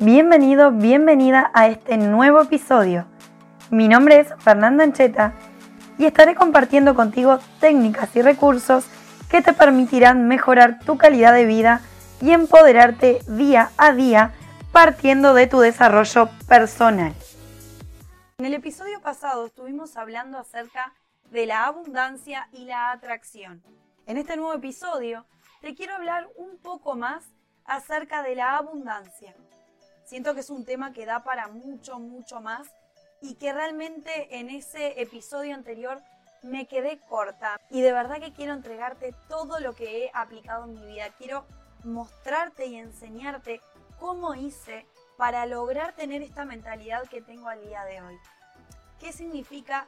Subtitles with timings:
[0.00, 3.06] Bienvenido, bienvenida a este nuevo episodio.
[3.70, 5.34] Mi nombre es Fernanda Ancheta
[5.98, 8.86] y estaré compartiendo contigo técnicas y recursos
[9.30, 11.80] que te permitirán mejorar tu calidad de vida
[12.20, 14.32] y empoderarte día a día
[14.72, 17.14] partiendo de tu desarrollo personal.
[18.38, 20.92] En el episodio pasado estuvimos hablando acerca
[21.30, 23.62] de la abundancia y la atracción.
[24.06, 25.24] En este nuevo episodio
[25.60, 27.24] te quiero hablar un poco más
[27.64, 29.36] acerca de la abundancia.
[30.04, 32.68] Siento que es un tema que da para mucho, mucho más
[33.20, 36.00] y que realmente en ese episodio anterior
[36.42, 40.74] me quedé corta y de verdad que quiero entregarte todo lo que he aplicado en
[40.74, 41.08] mi vida.
[41.16, 41.46] Quiero
[41.84, 43.62] mostrarte y enseñarte
[43.98, 44.86] cómo hice
[45.16, 48.18] para lograr tener esta mentalidad que tengo al día de hoy.
[49.00, 49.86] ¿Qué significa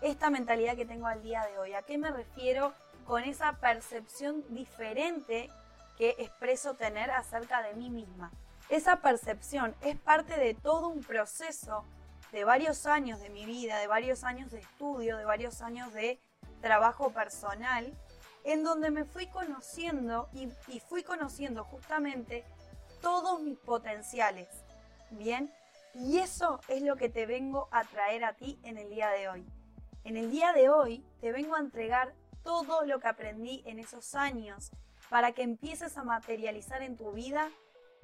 [0.00, 1.74] esta mentalidad que tengo al día de hoy?
[1.74, 2.72] ¿A qué me refiero
[3.06, 5.50] con esa percepción diferente
[5.96, 8.32] que expreso tener acerca de mí misma?
[8.72, 11.84] Esa percepción es parte de todo un proceso
[12.32, 16.18] de varios años de mi vida, de varios años de estudio, de varios años de
[16.62, 17.92] trabajo personal,
[18.44, 20.48] en donde me fui conociendo y,
[20.80, 22.46] fui conociendo justamente
[23.02, 24.48] todos mis potenciales.
[25.10, 25.52] Bien,
[25.92, 29.28] y eso es lo que te vengo a traer a ti en el día de
[29.28, 29.44] hoy.
[30.04, 34.14] En el día de hoy te vengo a entregar todo lo que aprendí en esos
[34.14, 34.70] años
[35.10, 37.50] para que empieces a materializar en tu vida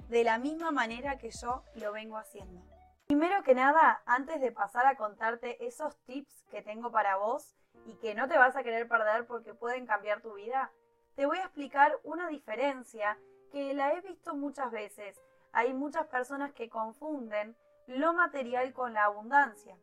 [0.07, 2.61] de la misma manera que yo lo vengo haciendo.
[3.07, 7.55] Primero que nada, antes de pasar a contarte esos tips que tengo para vos
[7.85, 10.71] y que no te vas a querer perder porque pueden cambiar tu vida,
[11.15, 13.17] te voy a explicar una diferencia
[13.51, 15.19] que la he visto muchas veces.
[15.51, 17.55] Hay muchas personas que confunden
[17.87, 19.75] lo material con la abundancia.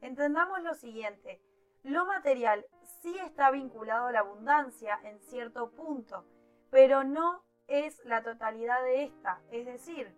[0.00, 1.42] Entendamos lo siguiente,
[1.82, 2.64] lo material
[3.02, 6.24] sí está vinculado a la abundancia en cierto punto,
[6.70, 9.40] pero no es la totalidad de esta.
[9.50, 10.12] Es decir,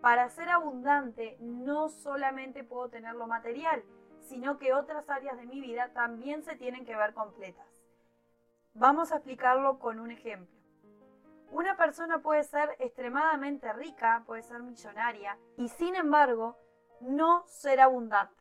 [0.00, 3.84] para ser abundante no solamente puedo tener lo material,
[4.20, 7.66] sino que otras áreas de mi vida también se tienen que ver completas.
[8.74, 10.56] Vamos a explicarlo con un ejemplo.
[11.50, 16.56] Una persona puede ser extremadamente rica, puede ser millonaria, y sin embargo
[17.00, 18.34] no ser abundante.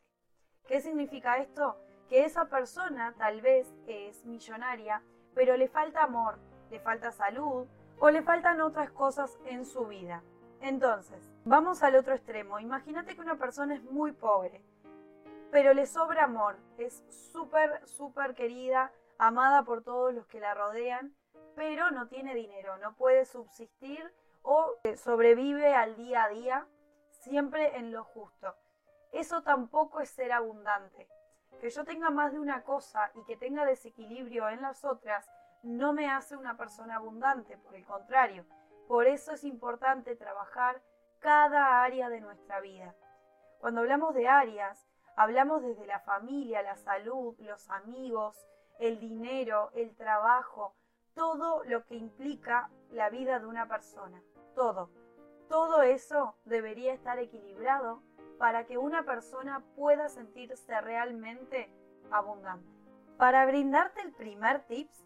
[0.68, 1.78] ¿Qué significa esto?
[2.10, 5.02] Que esa persona tal vez es millonaria,
[5.34, 6.38] pero le falta amor,
[6.70, 7.68] le falta salud
[8.00, 10.24] o le faltan otras cosas en su vida.
[10.62, 12.60] Entonces, vamos al otro extremo.
[12.60, 14.64] Imagínate que una persona es muy pobre,
[15.52, 21.16] pero le sobra amor, es súper, súper querida, amada por todos los que la rodean,
[21.56, 26.68] pero no tiene dinero, no puede subsistir o sobrevive al día a día
[27.10, 28.56] siempre en lo justo.
[29.12, 31.08] Eso tampoco es ser abundante.
[31.60, 35.28] Que yo tenga más de una cosa y que tenga desequilibrio en las otras
[35.68, 38.46] no me hace una persona abundante, por el contrario.
[38.88, 40.82] Por eso es importante trabajar
[41.20, 42.96] cada área de nuestra vida.
[43.60, 48.48] Cuando hablamos de áreas, hablamos desde la familia, la salud, los amigos,
[48.80, 50.76] el dinero, el trabajo,
[51.16, 54.22] todo lo que implica la vida de una persona.
[54.56, 54.90] Todo.
[55.50, 58.04] Todo eso debería estar equilibrado
[58.38, 61.72] para que una persona pueda sentirse realmente
[62.12, 62.70] abundante.
[63.18, 65.04] Para brindarte el primer tips,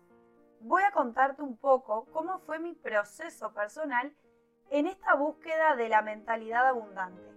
[0.64, 4.14] voy a contarte un poco cómo fue mi proceso personal
[4.70, 7.34] en esta búsqueda de la mentalidad abundante.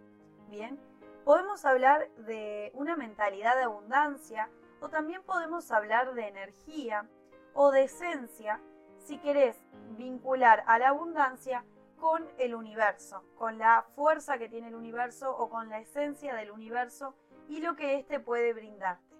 [0.48, 0.78] Bien,
[1.24, 7.08] podemos hablar de una mentalidad de abundancia o también podemos hablar de energía
[7.54, 8.60] o de esencia
[8.98, 9.56] si querés
[9.96, 11.64] vincular a la abundancia
[11.98, 16.50] con el universo, con la fuerza que tiene el universo o con la esencia del
[16.50, 17.14] universo
[17.48, 19.16] y lo que éste puede brindarte.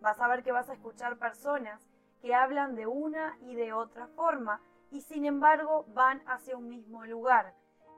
[0.00, 1.86] Vas a ver que vas a escuchar personas
[2.24, 7.04] que hablan de una y de otra forma y sin embargo van hacia un mismo
[7.04, 7.52] lugar,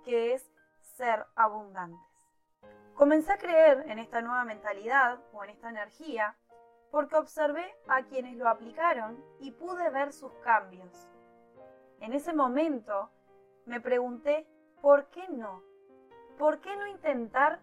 [0.04, 0.50] que es
[0.80, 2.00] ser abundantes.
[2.94, 6.34] Comencé a creer en esta nueva mentalidad o en esta energía
[6.90, 11.08] porque observé a quienes lo aplicaron y pude ver sus cambios.
[12.00, 13.10] En ese momento
[13.64, 14.44] me pregunté,
[14.82, 15.62] ¿por qué no?
[16.36, 17.60] ¿Por qué no intentar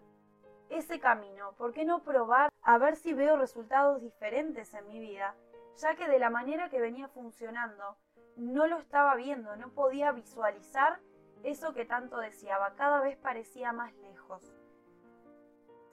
[0.70, 1.52] ese camino?
[1.58, 5.34] ¿Por qué no probar a ver si veo resultados diferentes en mi vida
[5.76, 7.96] ya que de la manera que venía funcionando
[8.36, 11.00] no lo estaba viendo, no podía visualizar
[11.42, 14.54] eso que tanto deseaba, cada vez parecía más lejos.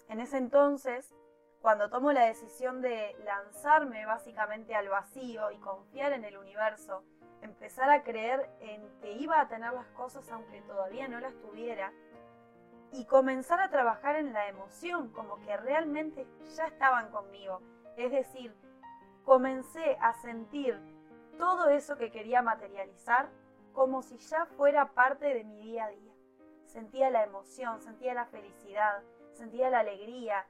[0.07, 1.13] En ese entonces,
[1.61, 7.03] cuando tomo la decisión de lanzarme básicamente al vacío y confiar en el universo,
[7.41, 11.91] empezar a creer en que iba a tener las cosas aunque todavía no las tuviera,
[12.93, 17.61] y comenzar a trabajar en la emoción, como que realmente ya estaban conmigo.
[17.95, 18.53] Es decir,
[19.25, 20.79] comencé a sentir
[21.37, 23.29] todo eso que quería materializar
[23.73, 26.13] como si ya fuera parte de mi día a día.
[26.67, 29.03] sentía la emoción, sentía la felicidad,
[29.33, 30.45] sentía la alegría.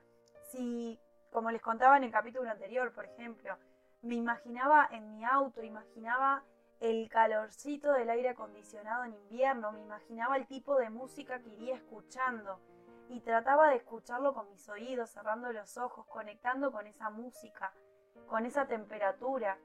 [0.49, 0.99] Si,
[1.31, 3.57] como les contaba en el capítulo anterior, por ejemplo,
[4.01, 6.43] me imaginaba en mi auto, imaginaba
[6.79, 11.75] el calorcito del aire acondicionado en invierno, me imaginaba el tipo de música que iría
[11.75, 12.59] escuchando
[13.09, 17.73] y trataba de escucharlo con mis oídos, cerrando los ojos, conectando con esa música,
[18.27, 19.57] con esa temperatura.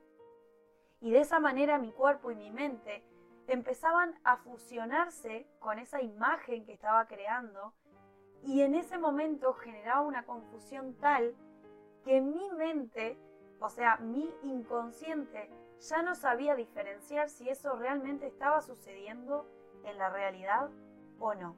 [1.01, 3.05] Y de esa manera mi cuerpo y mi mente
[3.47, 7.75] empezaban a fusionarse con esa imagen que estaba creando
[8.43, 11.35] y en ese momento generaba una confusión tal
[12.05, 13.19] que mi mente,
[13.61, 15.51] o sea, mi inconsciente,
[15.81, 19.47] ya no sabía diferenciar si eso realmente estaba sucediendo
[19.85, 20.71] en la realidad
[21.19, 21.57] o no.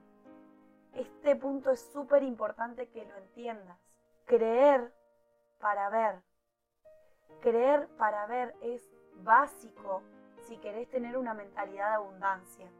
[0.94, 3.79] Este punto es súper importante que lo entiendas.
[4.25, 4.93] Creer
[5.58, 6.23] para ver.
[7.40, 8.82] Creer para ver es
[9.23, 10.02] básico
[10.46, 12.70] si querés tener una mentalidad de abundancia.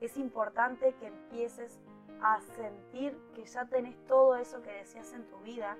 [0.00, 1.78] Es importante que empieces
[2.22, 5.76] a sentir que ya tenés todo eso que deseas en tu vida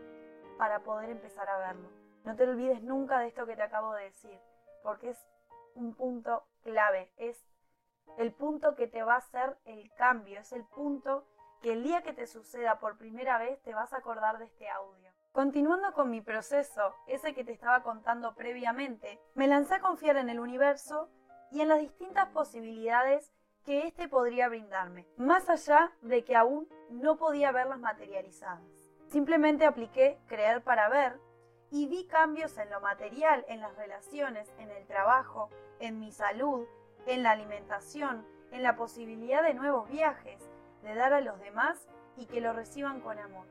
[0.59, 1.89] para poder empezar a verlo.
[2.25, 4.39] No te olvides nunca de esto que te acabo de decir
[4.83, 5.27] porque es
[5.75, 7.47] un punto clave, es
[8.19, 11.25] el punto que te va a hacer el cambio, es el punto
[11.63, 14.69] que el día que te suceda por primera vez te vas a acordar de este
[14.69, 15.10] audio.
[15.33, 20.29] Continuando con mi proceso, ese que te estaba contando previamente, me lancé a confiar en
[20.29, 21.09] el universo
[21.53, 23.33] y en las distintas posibilidades
[23.65, 28.61] que éste podría brindarme, más allá de que aún no podía verlas materializadas.
[29.07, 31.21] Simplemente apliqué creer para ver
[31.71, 35.49] y vi cambios en lo material, en las relaciones, en el trabajo,
[35.79, 36.67] en mi salud,
[37.07, 40.51] en la alimentación, en la posibilidad de nuevos viajes,
[40.83, 41.87] de dar a los demás
[42.17, 43.47] y que lo reciban con amor.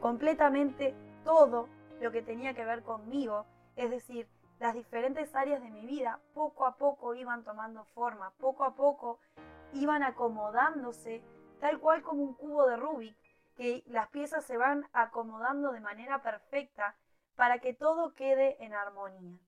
[0.00, 0.94] Completamente
[1.30, 1.68] todo
[2.00, 3.46] lo que tenía que ver conmigo,
[3.76, 4.28] es decir,
[4.58, 9.20] las diferentes áreas de mi vida, poco a poco iban tomando forma, poco a poco
[9.72, 11.22] iban acomodándose,
[11.60, 13.16] tal cual como un cubo de Rubik,
[13.54, 16.96] que las piezas se van acomodando de manera perfecta
[17.36, 19.38] para que todo quede en armonía.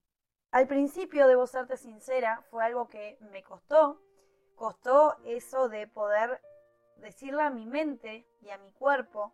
[0.53, 4.01] Al principio, debo serte sincera, fue algo que me costó.
[4.55, 6.41] Costó eso de poder
[6.99, 9.33] decirle a mi mente y a mi cuerpo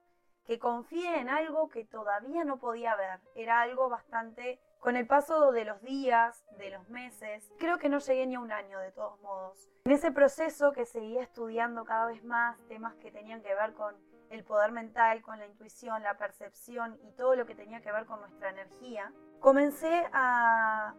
[0.48, 3.20] que confíe en algo que todavía no podía ver.
[3.34, 4.58] Era algo bastante...
[4.80, 8.40] Con el paso de los días, de los meses, creo que no llegué ni a
[8.40, 9.68] un año de todos modos.
[9.84, 13.94] En ese proceso que seguía estudiando cada vez más temas que tenían que ver con
[14.30, 18.06] el poder mental, con la intuición, la percepción y todo lo que tenía que ver
[18.06, 20.94] con nuestra energía, comencé a,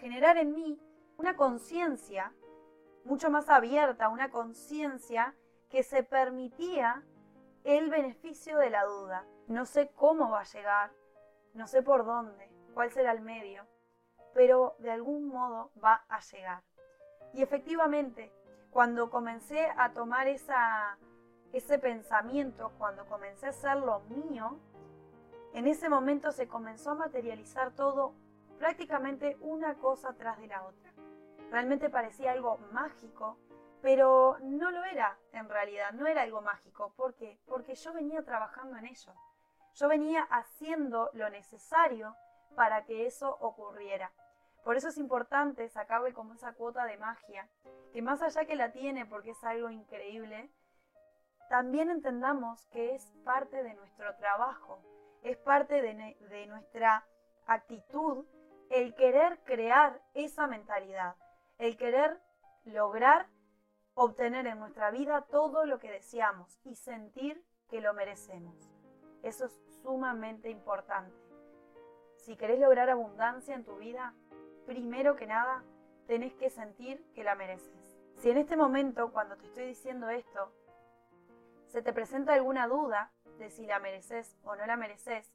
[0.00, 0.78] generar en mí
[1.16, 2.34] una conciencia
[3.04, 5.34] mucho más abierta, una conciencia
[5.70, 7.02] que se permitía
[7.64, 9.24] el beneficio de la duda.
[9.48, 10.90] No sé cómo va a llegar,
[11.54, 13.66] no sé por dónde, cuál será el medio,
[14.34, 16.62] pero de algún modo va a llegar.
[17.32, 18.32] Y efectivamente,
[18.70, 20.98] cuando comencé a tomar esa
[21.52, 24.58] ese pensamiento, cuando comencé a hacerlo mío,
[25.52, 28.14] en ese momento se comenzó a materializar todo
[28.58, 30.92] prácticamente una cosa tras de la otra.
[31.50, 33.36] Realmente parecía algo mágico,
[33.82, 36.92] pero no lo era en realidad, no era algo mágico.
[36.96, 37.38] ¿Por qué?
[37.46, 39.12] Porque yo venía trabajando en ello.
[39.74, 42.16] Yo venía haciendo lo necesario
[42.56, 44.12] para que eso ocurriera.
[44.64, 47.48] Por eso es importante sacarle como esa cuota de magia,
[47.92, 50.50] que más allá que la tiene porque es algo increíble,
[51.48, 54.80] también entendamos que es parte de nuestro trabajo,
[55.22, 57.04] es parte de, nuestra
[57.46, 58.24] actitud
[58.70, 61.16] el querer crear esa mentalidad,
[61.58, 62.20] el querer
[62.64, 63.26] lograr
[63.94, 68.70] obtener en nuestra vida todo lo que deseamos y sentir que lo merecemos.
[69.22, 71.16] Eso es sumamente importante.
[72.16, 74.14] Si querés lograr abundancia en tu vida,
[74.66, 75.64] primero que nada,
[76.06, 77.98] tenés que sentir que la mereces.
[78.16, 80.52] Si en este momento, cuando te estoy diciendo esto,
[81.68, 85.32] se te presenta alguna duda de si la mereces o no la mereces,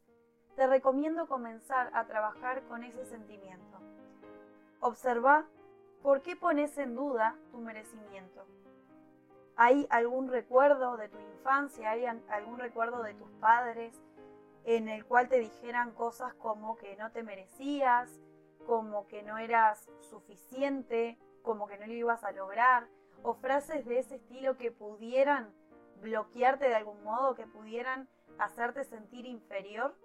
[0.55, 3.79] te recomiendo comenzar a trabajar con ese sentimiento.
[4.79, 5.47] Observa
[6.05, 8.45] por qué pones en duda tu merecimiento.
[9.55, 11.89] ¿Hay algún recuerdo de tu infancia?
[11.89, 13.99] ¿Hay algún recuerdo de tus padres
[14.65, 18.21] en el cual te dijeran cosas como que no te merecías,
[18.67, 22.87] como que no eras suficiente, como que no lo ibas a lograr?
[23.23, 25.55] O frases de ese estilo que pudieran
[26.01, 28.07] bloquearte de algún modo, que pudieran
[28.37, 29.95] hacerte sentir inferior?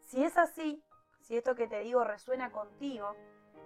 [0.00, 0.84] Si es así,
[1.22, 3.16] si esto que te digo resuena contigo,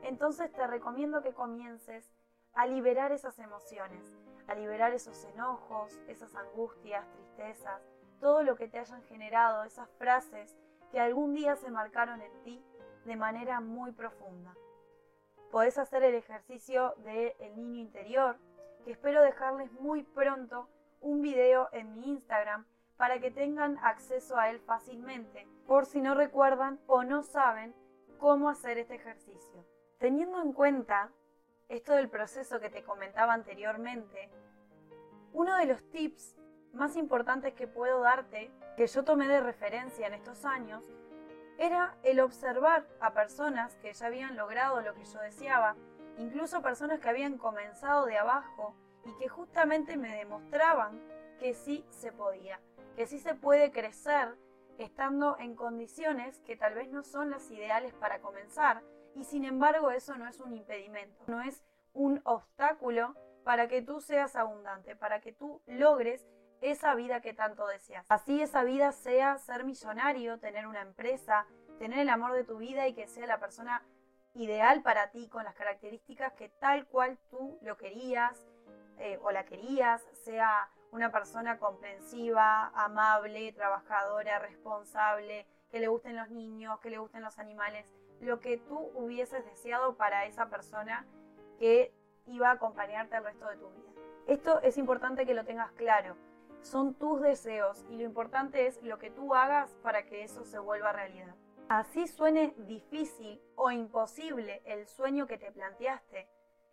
[0.02, 2.12] entonces te recomiendo que comiences
[2.54, 4.16] a liberar esas emociones,
[4.48, 7.82] a liberar esos enojos, esas angustias, tristezas,
[8.20, 10.56] todo lo que te hayan generado, esas frases
[10.90, 12.64] que algún día se marcaron en ti
[13.04, 14.54] de manera muy profunda.
[15.50, 18.36] Podés hacer el ejercicio del el niño interior,
[18.84, 20.68] que espero dejarles muy pronto
[21.00, 22.66] un video en mi Instagram
[22.96, 27.74] para que tengan acceso a él fácilmente, por si no recuerdan o no saben
[28.18, 29.64] cómo hacer este ejercicio.
[30.00, 31.10] Teniendo en cuenta
[31.68, 34.30] esto del proceso que te comentaba anteriormente,
[35.34, 36.36] uno de los tips
[36.72, 40.82] más importantes que puedo darte, que yo tomé de referencia en estos años,
[41.58, 45.76] era el observar a personas que ya habían logrado lo que yo deseaba,
[46.16, 50.98] incluso personas que habían comenzado de abajo y que justamente me demostraban
[51.38, 52.58] que sí se podía,
[52.96, 54.34] que sí se puede crecer
[54.78, 58.82] estando en condiciones que tal vez no son las ideales para comenzar
[59.14, 61.62] y sin embargo eso no es un impedimento, no es
[61.92, 63.14] un obstáculo
[63.44, 66.26] para que tú seas abundante, para que tú logres
[66.60, 68.04] esa vida que tanto deseas.
[68.08, 71.46] Así esa vida sea ser millonario, tener una empresa,
[71.78, 73.82] tener el amor de tu vida y que sea la persona
[74.34, 78.46] ideal para ti con las características que tal cual tú lo querías
[78.98, 86.30] eh, o la querías, sea una persona comprensiva, amable, trabajadora, responsable, que le gusten los
[86.30, 87.86] niños, que le gusten los animales,
[88.20, 91.06] lo que tú hubieses deseado para esa persona
[91.58, 91.92] que
[92.26, 93.90] iba a acompañarte el resto de tu vida.
[94.26, 96.16] Esto es importante que lo tengas claro
[96.62, 100.58] son tus deseos y lo importante es lo que tú hagas para que eso se
[100.58, 101.34] vuelva realidad.
[101.68, 106.28] Así suene difícil o imposible el sueño que te planteaste,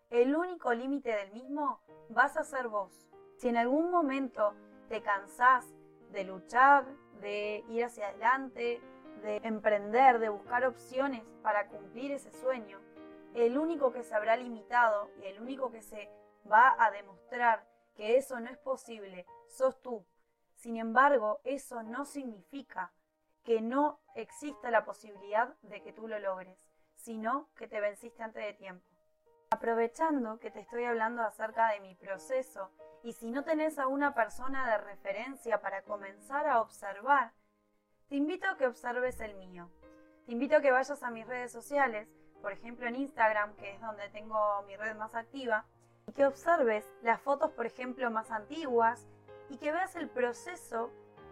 [0.10, 3.08] el único límite del mismo vas a ser vos.
[3.38, 4.56] Si en algún momento
[4.90, 5.66] te cansás
[6.12, 6.86] de luchar,
[7.22, 8.82] de ir hacia adelante,
[9.22, 12.80] de emprender, de buscar opciones para cumplir ese sueño,
[13.34, 16.10] el único que se habrá limitado y el único que se
[16.52, 20.06] va a demostrar que eso no es posible, sos tú.
[20.56, 22.94] Sin embargo, eso no significa
[23.44, 26.58] que no exista la posibilidad de que tú lo logres,
[26.96, 28.86] sino que te venciste antes de tiempo.
[29.50, 32.72] Aprovechando que te estoy hablando acerca de mi proceso
[33.04, 37.32] y si no tenés a una persona de referencia para comenzar a observar,
[38.10, 39.70] te invito a que observes el mío.
[40.26, 42.08] Te invito a que vayas a mis redes sociales,
[42.42, 45.66] por ejemplo en Instagram, que es donde tengo mi red más activa,
[46.08, 49.08] y que observes las fotos, por ejemplo, más antiguas
[49.50, 50.90] y que veas el proceso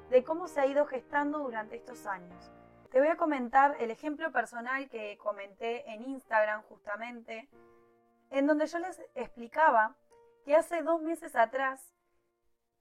[0.10, 2.51] de cómo se ha ido gestando durante estos años.
[2.91, 7.50] Te voy a comentar el ejemplo personal que comenté en Instagram justamente,
[8.29, 9.96] en donde yo les explicaba
[10.44, 11.94] que hace dos meses atrás,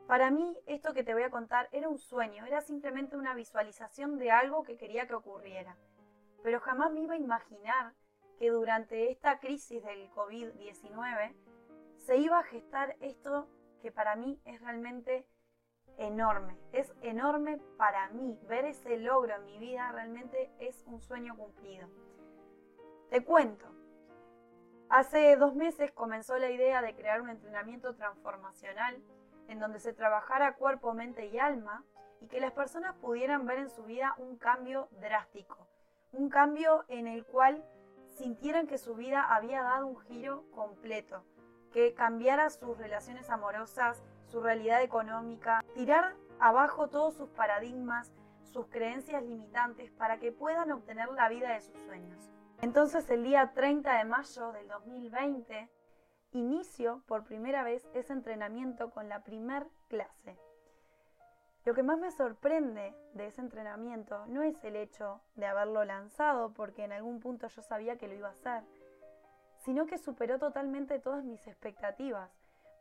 [0.07, 4.19] para mí esto que te voy a contar era un sueño, era simplemente una visualización
[4.19, 5.77] de algo que quería que ocurriera.
[6.43, 7.95] Pero jamás me iba a imaginar
[8.39, 11.35] que durante esta crisis del COVID-19
[11.97, 13.49] se iba a gestar esto
[13.81, 15.27] que para mí es realmente
[15.97, 16.59] enorme.
[16.73, 18.39] Es enorme para mí.
[18.47, 21.89] Ver ese logro en mi vida realmente es un sueño cumplido.
[23.09, 23.67] Te cuento.
[24.91, 29.03] Hace dos meses comenzó la idea de crear un entrenamiento transformacional
[29.49, 31.85] en donde se trabajara cuerpo, mente y alma
[32.21, 35.69] y que las personas pudieran ver en su vida un cambio drástico.
[36.13, 37.65] Un cambio en el cual
[38.11, 41.25] sintieran que su vida había dado un giro completo
[41.75, 48.13] que cambiara sus relaciones amorosas, su realidad económica, tirar abajo todos sus paradigmas,
[48.45, 52.31] sus creencias limitantes para que puedan obtener la vida de sus sueños.
[52.63, 55.69] Entonces el día 30 de mayo del 2020
[56.35, 60.39] inicio por primera vez ese entrenamiento con la primer clase.
[61.65, 66.53] Lo que más me sorprende de ese entrenamiento no es el hecho de haberlo lanzado,
[66.53, 68.65] porque en algún punto yo sabía que lo iba a hacer,
[69.59, 72.31] sino que superó totalmente todas mis expectativas,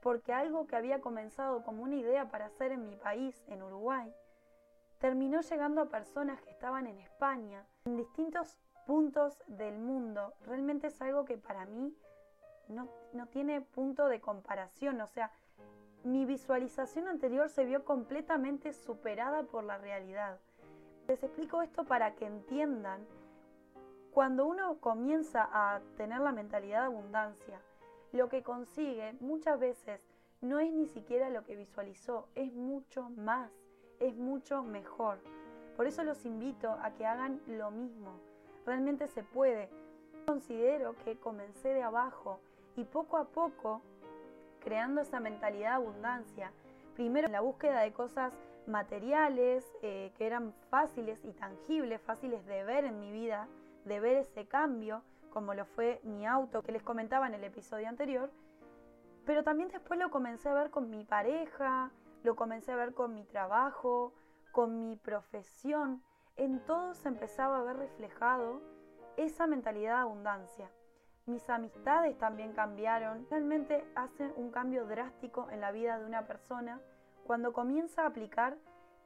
[0.01, 4.13] porque algo que había comenzado como una idea para hacer en mi país, en Uruguay,
[4.99, 10.33] terminó llegando a personas que estaban en España, en distintos puntos del mundo.
[10.41, 11.95] Realmente es algo que para mí
[12.67, 15.31] no, no tiene punto de comparación, o sea,
[16.03, 20.39] mi visualización anterior se vio completamente superada por la realidad.
[21.07, 23.05] Les explico esto para que entiendan
[24.11, 27.59] cuando uno comienza a tener la mentalidad de abundancia,
[28.11, 30.07] lo que consigue muchas veces
[30.41, 33.49] no es ni siquiera lo que visualizó, es mucho más,
[33.99, 35.19] es mucho mejor.
[35.75, 38.19] Por eso los invito a que hagan lo mismo.
[38.65, 39.69] Realmente se puede.
[40.27, 42.39] Considero que comencé de abajo
[42.75, 43.81] y poco a poco,
[44.59, 46.51] creando esa mentalidad de abundancia,
[46.95, 48.33] primero en la búsqueda de cosas
[48.67, 53.47] materiales eh, que eran fáciles y tangibles, fáciles de ver en mi vida,
[53.85, 57.89] de ver ese cambio, como lo fue mi auto que les comentaba en el episodio
[57.89, 58.31] anterior,
[59.25, 61.91] pero también después lo comencé a ver con mi pareja,
[62.23, 64.13] lo comencé a ver con mi trabajo,
[64.51, 66.03] con mi profesión,
[66.35, 68.61] en todo se empezaba a ver reflejado
[69.17, 70.71] esa mentalidad de abundancia.
[71.25, 76.81] Mis amistades también cambiaron, realmente hacen un cambio drástico en la vida de una persona
[77.25, 78.57] cuando comienza a aplicar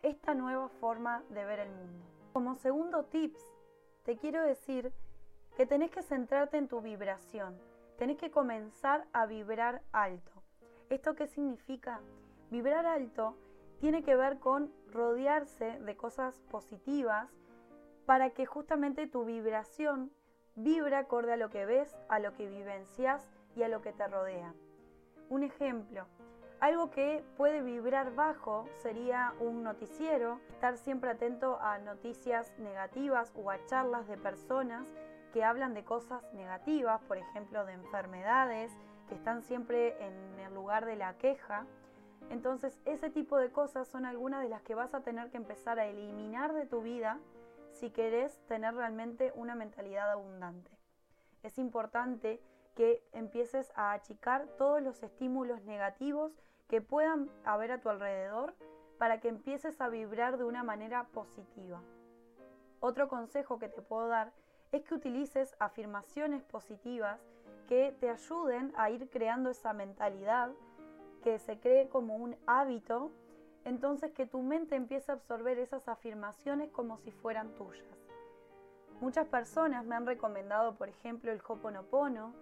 [0.02, 2.04] esta nueva forma de ver el mundo.
[2.34, 3.40] Como segundo tips,
[4.04, 4.92] te quiero decir
[5.56, 7.56] que tenés que centrarte en tu vibración,
[8.00, 10.32] tenés que comenzar a vibrar alto.
[10.90, 12.00] ¿Esto qué significa?
[12.50, 13.38] Vibrar alto
[13.80, 17.30] tiene que ver con rodearse de cosas positivas
[18.08, 20.12] para que justamente tu vibración
[20.58, 24.08] vibre acorde a lo que ves, a lo que vivencias y a lo que te
[24.08, 24.54] rodea.
[25.30, 26.08] Un ejemplo,
[26.60, 33.52] algo que puede vibrar bajo sería un noticiero, estar siempre atento a noticias negativas o
[33.52, 34.88] a charlas de personas
[35.32, 38.72] que hablan de cosas negativas, por ejemplo, de enfermedades,
[39.08, 41.68] que están siempre en el lugar de la queja.
[42.32, 45.78] Entonces, ese tipo de cosas son algunas de las que vas a tener que empezar
[45.78, 47.20] a eliminar de tu vida
[47.80, 50.72] si querés tener realmente una mentalidad abundante.
[51.44, 52.42] Es importante
[52.76, 56.32] que empieces a achicar todos los estímulos negativos
[56.68, 58.56] que puedan haber a tu alrededor
[58.98, 61.82] para que empieces a vibrar de una manera positiva.
[62.80, 64.34] Otro consejo que te puedo dar
[64.72, 67.20] es que utilices afirmaciones positivas
[67.68, 70.52] que te ayuden a ir creando esa mentalidad,
[71.24, 73.12] que se cree como un hábito,
[73.68, 77.86] entonces que tu mente empiece a absorber esas afirmaciones como si fueran tuyas.
[79.02, 82.34] Muchas personas me han recomendado, por ejemplo, el Hoponopono,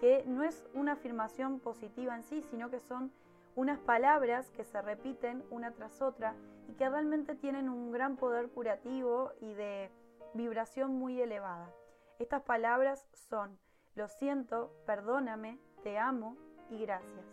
[0.00, 3.12] que no es una afirmación positiva en sí, sino que son
[3.56, 6.34] unas palabras que se repiten una tras otra
[6.66, 9.90] y que realmente tienen un gran poder curativo y de
[10.32, 11.70] vibración muy elevada.
[12.18, 13.58] Estas palabras son
[13.96, 16.36] lo siento, perdóname, te amo
[16.70, 17.26] y gracias.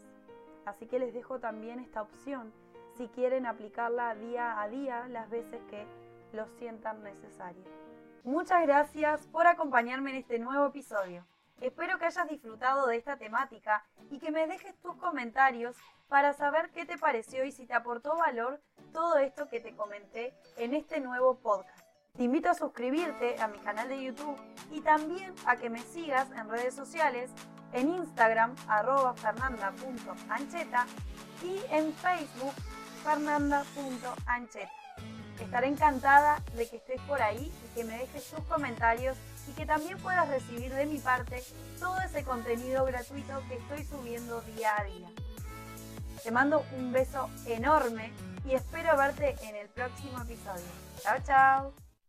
[0.65, 2.51] Así que les dejo también esta opción
[2.97, 5.85] si quieren aplicarla día a día las veces que
[6.33, 7.63] lo sientan necesario.
[8.23, 11.25] Muchas gracias por acompañarme en este nuevo episodio.
[11.61, 15.75] Espero que hayas disfrutado de esta temática y que me dejes tus comentarios
[16.07, 18.61] para saber qué te pareció y si te aportó valor
[18.93, 21.85] todo esto que te comenté en este nuevo podcast.
[22.15, 24.37] Te invito a suscribirte a mi canal de YouTube
[24.71, 27.31] y también a que me sigas en redes sociales,
[27.73, 30.85] en Instagram arroba fernanda.ancheta
[31.43, 32.53] y en Facebook
[33.07, 34.69] fernanda.ancheta.
[35.39, 39.15] Estaré encantada de que estés por ahí y que me dejes tus comentarios
[39.47, 41.41] y que también puedas recibir de mi parte
[41.79, 45.09] todo ese contenido gratuito que estoy subiendo día a día.
[46.21, 48.11] Te mando un beso enorme
[48.45, 50.65] y espero verte en el próximo episodio.
[51.01, 51.86] Chao, chao.